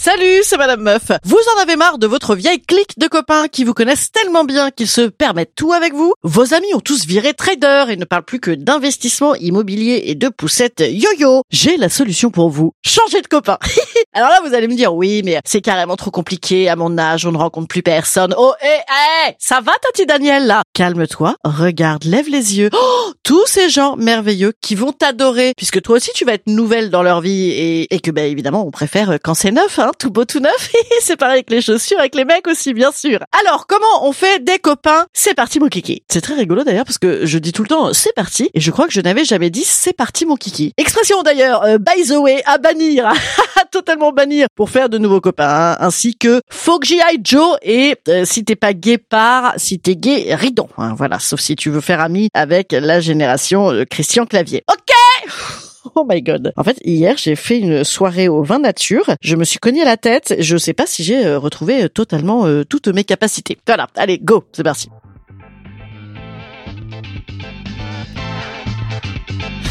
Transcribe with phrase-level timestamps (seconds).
[0.00, 1.10] Salut, c'est Madame Meuf.
[1.24, 4.70] Vous en avez marre de votre vieille clique de copains qui vous connaissent tellement bien
[4.70, 6.12] qu'ils se permettent tout avec vous?
[6.22, 10.28] Vos amis ont tous viré trader et ne parlent plus que d'investissement immobilier et de
[10.28, 11.42] poussettes yo-yo.
[11.50, 12.70] J'ai la solution pour vous.
[12.86, 13.58] Changez de copain.
[14.14, 16.68] Alors là, vous allez me dire, oui, mais c'est carrément trop compliqué.
[16.68, 18.34] À mon âge, on ne rencontre plus personne.
[18.38, 20.62] Oh, hé, hé, ça va, Tati Daniel, là?
[20.74, 22.70] Calme-toi, regarde, lève les yeux.
[22.72, 26.88] Oh, tous ces gens merveilleux qui vont t'adorer, puisque toi aussi, tu vas être nouvelle
[26.88, 27.50] dans leur vie
[27.90, 30.72] et, que, ben, évidemment, on préfère quand c'est neuf, hein, tout beau, tout neuf.
[31.00, 33.20] c'est pareil avec les chaussures, avec les mecs aussi, bien sûr.
[33.44, 35.06] Alors, comment on fait des copains?
[35.12, 36.02] C'est parti, mon kiki.
[36.10, 38.70] C'est très rigolo d'ailleurs, parce que je dis tout le temps, c'est parti, et je
[38.70, 40.72] crois que je n'avais jamais dit, c'est parti, mon kiki.
[40.76, 43.12] Expression d'ailleurs, euh, by the way, à bannir,
[43.70, 47.56] totalement bannir, pour faire de nouveaux copains, hein, ainsi que faut que j'y aille Joe,
[47.62, 50.68] et euh, si t'es pas gay, par, si t'es gay, ridon.
[50.78, 54.64] Hein, voilà, sauf si tu veux faire ami avec la génération euh, Christian Clavier.
[54.70, 55.67] Ok?
[55.94, 56.52] Oh my god.
[56.56, 59.14] En fait, hier, j'ai fait une soirée au vin nature.
[59.20, 60.34] Je me suis cogné la tête.
[60.38, 63.58] Je sais pas si j'ai euh, retrouvé euh, totalement euh, toutes mes capacités.
[63.66, 63.88] Voilà.
[63.96, 64.44] Allez, go.
[64.52, 64.88] C'est parti.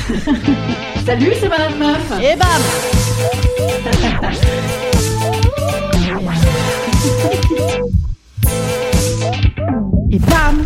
[1.06, 2.12] Salut, c'est Madame Meuf.
[2.22, 2.62] Et bam
[10.12, 10.66] Et bam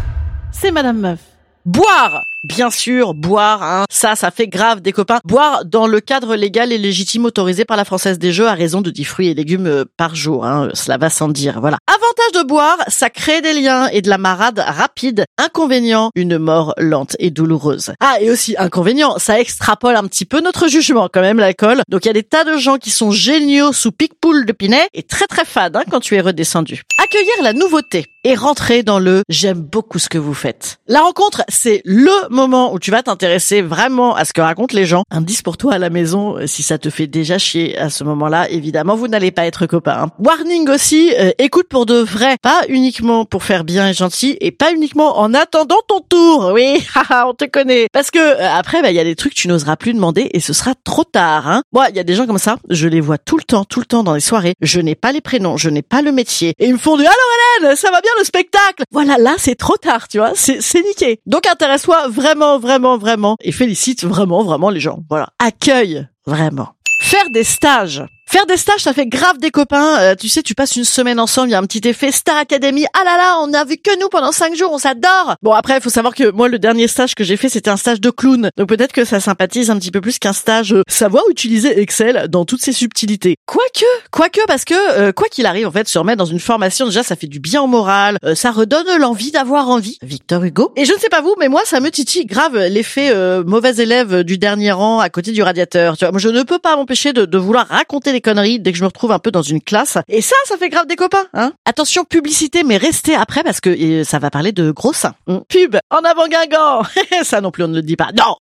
[0.52, 1.20] C'est Madame Meuf.
[1.66, 3.86] Boire Bien sûr, boire, hein.
[3.92, 5.20] ça, ça fait grave des copains.
[5.26, 8.82] Boire dans le cadre légal et légitime autorisé par la Française des Jeux à raison
[8.82, 10.44] de 10 fruits et légumes euh, par jour.
[10.44, 10.70] Hein.
[10.74, 11.78] Cela va sans dire, voilà.
[11.86, 15.26] Avantage de boire, ça crée des liens et de la marade rapide.
[15.38, 17.94] Inconvénient, une mort lente et douloureuse.
[18.00, 21.84] Ah, et aussi inconvénient, ça extrapole un petit peu notre jugement quand même, l'alcool.
[21.90, 24.88] Donc il y a des tas de gens qui sont géniaux sous pic-poule de Pinet
[24.96, 26.82] et très très fades hein, quand tu es redescendu.
[26.98, 30.80] Accueillir la nouveauté et rentrer dans le j'aime beaucoup ce que vous faites.
[30.88, 34.86] La rencontre, c'est le moment où tu vas t'intéresser vraiment à ce que racontent les
[34.86, 35.04] gens.
[35.12, 38.04] Indice pour toi à la maison, euh, si ça te fait déjà chier à ce
[38.04, 40.04] moment-là, évidemment, vous n'allez pas être copains.
[40.04, 40.10] hein.
[40.20, 44.52] Warning aussi, euh, écoute pour de vrai, pas uniquement pour faire bien et gentil, et
[44.52, 46.52] pas uniquement en attendant ton tour.
[46.54, 47.88] Oui, haha, on te connaît.
[47.94, 50.30] Parce que euh, après, bah, il y a des trucs que tu n'oseras plus demander
[50.34, 51.48] et ce sera trop tard.
[51.48, 51.64] Hein.
[51.74, 53.80] Moi, il y a des gens comme ça, je les vois tout le temps, tout
[53.80, 54.54] le temps dans les soirées.
[54.62, 57.04] Je n'ai pas les prénoms, je n'ai pas le métier, et ils me font du
[57.04, 57.16] alors
[57.62, 58.84] Hélène, ça va bien le spectacle?
[58.92, 61.20] Voilà, là c'est trop tard, tu vois, c'est c'est niqué.
[61.26, 65.00] Donc intéresse-toi vraiment, vraiment, vraiment, et félicite vraiment, vraiment les gens.
[65.10, 66.70] Voilà, accueille vraiment.
[67.02, 68.04] Faire des stages.
[68.32, 70.00] Faire des stages, ça fait grave des copains.
[70.00, 72.38] Euh, tu sais, tu passes une semaine ensemble, il y a un petit effet Star
[72.38, 72.86] Academy.
[72.94, 75.36] Ah là là, on n'a vu que nous pendant cinq jours, on s'adore.
[75.42, 77.76] Bon après, il faut savoir que moi, le dernier stage que j'ai fait, c'était un
[77.76, 78.50] stage de clown.
[78.56, 82.28] Donc peut-être que ça sympathise un petit peu plus qu'un stage euh, savoir utiliser Excel
[82.30, 83.36] dans toutes ses subtilités.
[83.46, 86.86] Quoique, quoique, parce que euh, quoi qu'il arrive, en fait, se remettre dans une formation,
[86.86, 89.98] déjà, ça fait du bien au moral, euh, ça redonne l'envie d'avoir envie.
[90.04, 90.72] Victor Hugo.
[90.78, 93.76] Et je ne sais pas vous, mais moi, ça me titille grave l'effet euh, mauvais
[93.76, 95.98] élève du dernier rang à côté du radiateur.
[95.98, 98.78] Tu vois, moi, je ne peux pas m'empêcher de, de vouloir raconter conneries dès que
[98.78, 99.98] je me retrouve un peu dans une classe.
[100.08, 101.26] Et ça, ça fait grave des copains.
[101.34, 105.16] Hein Attention, publicité, mais restez après parce que euh, ça va parler de gros seins.
[105.50, 106.84] Pub, en avant Guingamp.
[107.24, 108.12] ça non plus, on ne le dit pas.
[108.14, 108.36] Non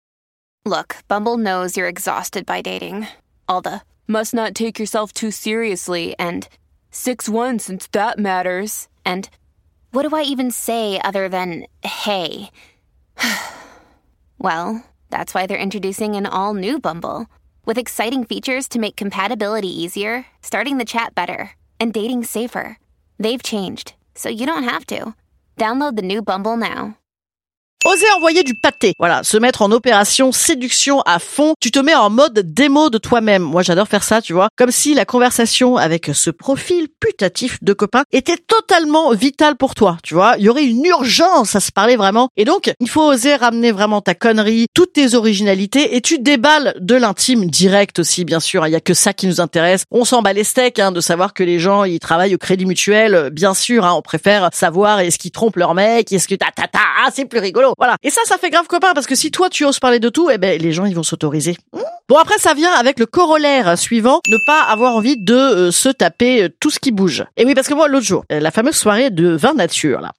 [0.66, 3.06] Look, Bumble knows you're exhausted by dating.
[3.48, 6.46] All the must not take yourself too seriously and
[6.90, 8.88] 6 1 since that matters.
[9.04, 9.28] And
[9.92, 12.50] what do I even say other than hey?
[14.38, 17.26] well, that's why they're introducing an all new Bumble
[17.64, 22.78] with exciting features to make compatibility easier, starting the chat better, and dating safer.
[23.18, 25.14] They've changed, so you don't have to.
[25.56, 26.96] Download the new Bumble now.
[27.86, 28.92] Oser envoyer du pâté.
[28.98, 31.54] Voilà, se mettre en opération séduction à fond.
[31.60, 33.42] Tu te mets en mode démo de toi-même.
[33.42, 34.48] Moi, j'adore faire ça, tu vois.
[34.58, 39.96] Comme si la conversation avec ce profil putatif de copain était totalement vital pour toi,
[40.02, 40.34] tu vois.
[40.36, 42.28] Il y aurait une urgence à se parler vraiment.
[42.36, 46.74] Et donc, il faut oser ramener vraiment ta connerie, toutes tes originalités et tu déballes
[46.80, 48.66] de l'intime direct aussi, bien sûr.
[48.66, 49.84] Il y a que ça qui nous intéresse.
[49.90, 52.66] On s'en bat les steaks, hein, de savoir que les gens, ils travaillent au crédit
[52.66, 53.30] mutuel.
[53.32, 56.68] Bien sûr, hein, on préfère savoir est-ce qu'ils trompent leur mec, est-ce que ta ta
[56.68, 57.69] ta, ah, c'est plus rigolo.
[57.78, 57.96] Voilà.
[58.02, 60.30] Et ça, ça fait grave copain parce que si toi tu oses parler de tout,
[60.30, 61.56] eh ben les gens ils vont s'autoriser.
[62.10, 65.88] Bon après ça vient avec le corollaire suivant, ne pas avoir envie de euh, se
[65.88, 67.24] taper euh, tout ce qui bouge.
[67.36, 70.10] Et oui parce que moi l'autre jour, euh, la fameuse soirée de vin nature là.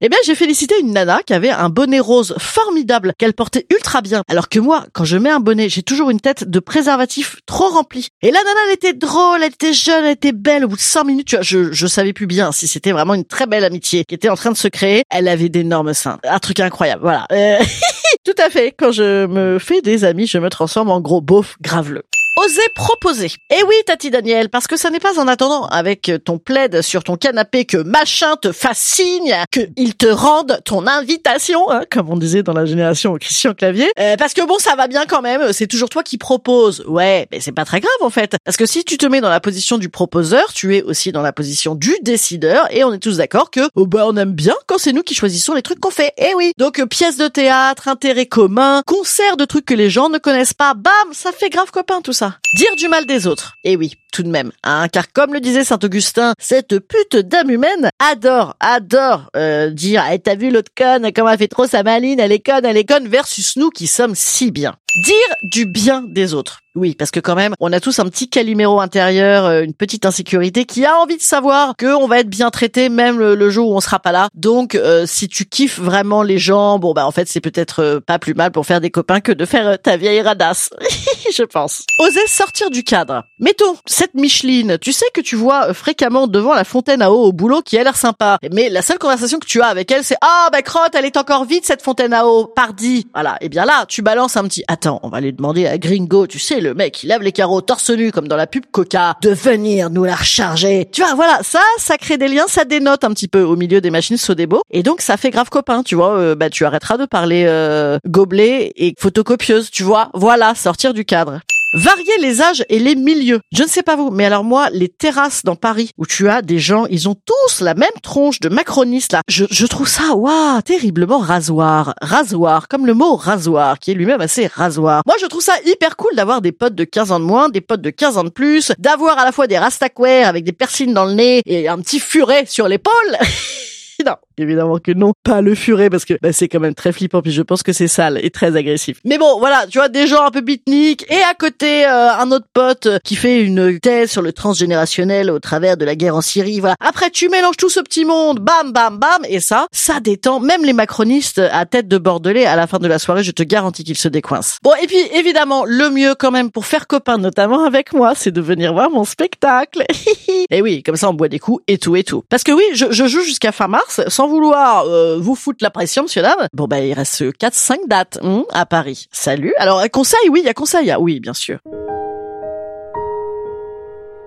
[0.00, 4.00] eh bien j'ai félicité une nana qui avait un bonnet rose formidable qu'elle portait ultra
[4.00, 4.22] bien.
[4.26, 7.68] Alors que moi quand je mets un bonnet, j'ai toujours une tête de préservatif trop
[7.68, 8.08] remplie.
[8.22, 10.64] Et la nana elle était drôle, elle était jeune, elle était belle.
[10.64, 13.12] Au bout de cinq minutes, tu vois, je je savais plus bien si c'était vraiment
[13.12, 15.02] une très belle amitié qui était en train de se créer.
[15.10, 17.02] Elle avait d'énormes seins, un truc incroyable.
[17.02, 17.28] Voilà.
[18.24, 18.72] Tout à fait.
[18.72, 22.04] Quand je me fais des amis, je me transforme en gros beauf graveleux.
[22.36, 23.30] Oser proposer.
[23.48, 27.04] Eh oui, Tati Daniel, parce que ça n'est pas en attendant avec ton plaid sur
[27.04, 32.16] ton canapé que machin te fascine, que il te rende ton invitation, hein, comme on
[32.16, 33.88] disait dans la génération Christian Clavier.
[34.00, 36.84] Euh, parce que bon, ça va bien quand même, c'est toujours toi qui proposes.
[36.88, 38.34] Ouais, mais c'est pas très grave en fait.
[38.44, 41.22] Parce que si tu te mets dans la position du proposeur, tu es aussi dans
[41.22, 44.56] la position du décideur, et on est tous d'accord que oh bah on aime bien
[44.66, 46.12] quand c'est nous qui choisissons les trucs qu'on fait.
[46.18, 46.52] Eh oui.
[46.58, 50.52] Donc euh, pièces de théâtre, intérêt commun, concert de trucs que les gens ne connaissent
[50.52, 52.23] pas, bam, ça fait grave copain tout ça.
[52.56, 53.54] Dire du mal des autres.
[53.64, 54.52] Eh oui, tout de même.
[54.62, 60.18] Hein, car comme le disait Saint-Augustin, cette pute d'âme humaine adore, adore euh, dire eh,
[60.18, 62.84] t'as vu l'autre conne, comme elle fait trop sa maline, elle est conne, elle est
[62.84, 64.74] conne, versus nous qui sommes si bien.
[65.04, 66.63] Dire du bien des autres.
[66.76, 70.06] Oui, parce que quand même, on a tous un petit caliméro intérieur, euh, une petite
[70.06, 73.70] insécurité qui a envie de savoir que on va être bien traité même le, jour
[73.70, 74.28] où on sera pas là.
[74.34, 78.00] Donc, euh, si tu kiffes vraiment les gens, bon bah en fait c'est peut-être euh,
[78.00, 80.70] pas plus mal pour faire des copains que de faire ta vieille radasse,
[81.32, 81.84] je pense.
[82.00, 83.22] Oser sortir du cadre.
[83.38, 87.32] Mettons cette Micheline, tu sais que tu vois fréquemment devant la fontaine à eau au
[87.32, 90.16] boulot qui a l'air sympa, mais la seule conversation que tu as avec elle c'est
[90.22, 93.06] ah bah crotte, elle est encore vide cette fontaine à eau, pardi.
[93.14, 93.36] Voilà.
[93.40, 96.40] Et bien là, tu balances un petit attends, on va aller demander à Gringo, tu
[96.40, 99.30] sais le mec, il lève les carreaux torse nu comme dans la pub Coca, de
[99.30, 100.88] venir nous la recharger.
[100.90, 103.80] Tu vois, voilà, ça, ça crée des liens, ça dénote un petit peu au milieu
[103.80, 104.62] des machines Sodebo.
[104.70, 106.16] Et donc, ça fait grave copain, tu vois.
[106.16, 110.10] Euh, bah, tu arrêteras de parler euh, gobelet et photocopieuse, tu vois.
[110.14, 111.40] Voilà, sortir du cadre.
[111.74, 113.40] Varier les âges et les milieux.
[113.52, 116.40] Je ne sais pas vous, mais alors moi, les terrasses dans Paris où tu as
[116.40, 119.22] des gens, ils ont tous la même tronche de macronistes là.
[119.26, 121.94] Je, trouve ça, waouh, terriblement rasoir.
[122.00, 125.02] Rasoir, comme le mot rasoir, qui est lui-même assez rasoir.
[125.04, 127.60] Moi, je trouve ça hyper cool d'avoir des potes de 15 ans de moins, des
[127.60, 130.94] potes de 15 ans de plus, d'avoir à la fois des rastaquaires avec des persines
[130.94, 132.92] dans le nez et un petit furet sur l'épaule.
[134.04, 137.22] non, évidemment que non, pas le furet parce que bah, c'est quand même très flippant
[137.22, 138.98] puis je pense que c'est sale et très agressif.
[139.04, 142.30] Mais bon, voilà, tu vois des gens un peu bitniques et à côté euh, un
[142.30, 146.20] autre pote qui fait une thèse sur le transgénérationnel au travers de la guerre en
[146.20, 146.60] Syrie.
[146.60, 146.76] Voilà.
[146.80, 150.64] Après tu mélanges tout ce petit monde, bam bam bam et ça, ça détend même
[150.64, 153.84] les macronistes à tête de bordelais à la fin de la soirée, je te garantis
[153.84, 154.58] qu'ils se décoincent.
[154.62, 158.32] Bon et puis évidemment, le mieux quand même pour faire copain notamment avec moi, c'est
[158.32, 159.84] de venir voir mon spectacle.
[160.50, 162.24] et oui, comme ça on boit des coups et tout et tout.
[162.28, 165.70] Parce que oui, je, je joue jusqu'à fin mars sans vouloir euh, vous foutre la
[165.70, 166.48] pression, monsieur dame.
[166.52, 169.08] Bon bah il reste 4-5 dates hein, à Paris.
[169.10, 169.54] Salut.
[169.58, 170.90] Alors conseil, oui, il y a conseil.
[170.90, 171.58] Ah, oui, bien sûr.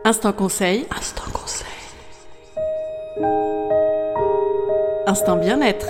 [0.05, 0.85] Instant conseil.
[0.97, 1.67] Instant conseil.
[5.05, 5.87] Instant bien-être.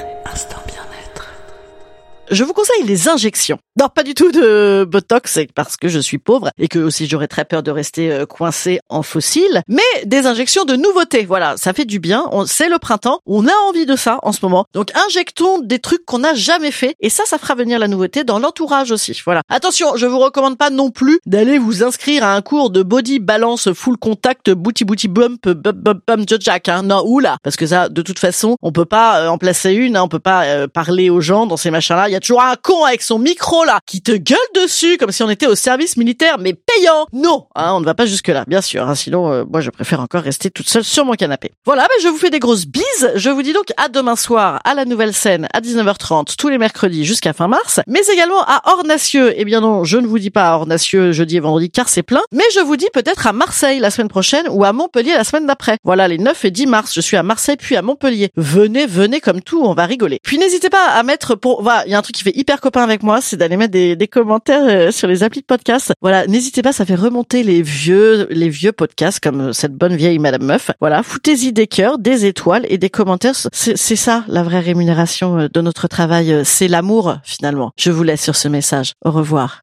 [2.30, 3.58] Je vous conseille les injections.
[3.80, 7.28] Non, pas du tout de Botox, parce que je suis pauvre et que aussi j'aurais
[7.28, 11.26] très peur de rester euh, coincé en fossile, mais des injections de nouveautés.
[11.26, 12.26] Voilà, ça fait du bien.
[12.48, 14.66] C'est le printemps, on a envie de ça en ce moment.
[14.74, 18.24] Donc injectons des trucs qu'on n'a jamais fait et ça, ça fera venir la nouveauté
[18.24, 19.22] dans l'entourage aussi.
[19.24, 19.42] Voilà.
[19.50, 23.20] Attention, je vous recommande pas non plus d'aller vous inscrire à un cours de body
[23.20, 26.68] balance full contact booty booty bump bump bump bump jack.
[26.68, 26.84] Hein.
[26.84, 29.96] Non, oula, parce que ça, de toute façon, on peut pas euh, en placer une,
[29.96, 30.04] hein.
[30.04, 32.17] on peut pas euh, parler aux gens dans ces machins-là.
[32.18, 35.30] Y a toujours un con avec son micro qui te gueule dessus comme si on
[35.30, 37.06] était au service militaire, mais payant.
[37.14, 38.82] Non, hein, on ne va pas jusque là, bien sûr.
[38.88, 41.52] Hein, sinon, euh, moi, je préfère encore rester toute seule sur mon canapé.
[41.64, 43.12] Voilà, ben, je vous fais des grosses bises.
[43.14, 46.58] Je vous dis donc à demain soir à la nouvelle scène à 19h30 tous les
[46.58, 49.36] mercredis jusqu'à fin mars, mais également à Ornacieux.
[49.36, 52.02] Eh bien non, je ne vous dis pas à Ornacieux jeudi et vendredi car c'est
[52.02, 55.24] plein, mais je vous dis peut-être à Marseille la semaine prochaine ou à Montpellier la
[55.24, 55.78] semaine d'après.
[55.84, 58.32] Voilà, les 9 et 10 mars, je suis à Marseille puis à Montpellier.
[58.36, 60.20] Venez, venez comme tout, on va rigoler.
[60.24, 63.20] Puis n'hésitez pas à mettre pour, y a truc qui fait hyper copain avec moi,
[63.22, 65.92] c'est d'aller mettre des, des commentaires euh, sur les applis de podcast.
[66.02, 70.20] Voilà, n'hésitez pas, ça fait remonter les vieux, les vieux podcasts comme cette bonne vieille
[70.20, 70.72] Madame Meuf.
[70.80, 73.36] Voilà, foutez-y des cœurs, des étoiles et des commentaires.
[73.52, 76.32] C'est ça la vraie rémunération euh, de notre travail.
[76.32, 77.72] euh, C'est l'amour finalement.
[77.78, 78.94] Je vous laisse sur ce message.
[79.04, 79.60] Au revoir.